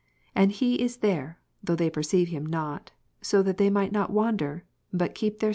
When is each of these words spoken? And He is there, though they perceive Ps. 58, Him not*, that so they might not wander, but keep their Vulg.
And 0.33 0.51
He 0.51 0.81
is 0.81 0.97
there, 0.97 1.37
though 1.63 1.75
they 1.75 1.91
perceive 1.91 2.25
Ps. 2.25 2.31
58, 2.31 2.35
Him 2.39 2.45
not*, 2.47 2.91
that 3.19 3.25
so 3.27 3.43
they 3.43 3.69
might 3.69 3.91
not 3.91 4.09
wander, 4.09 4.63
but 4.91 5.13
keep 5.13 5.37
their 5.37 5.49
Vulg. 5.49 5.49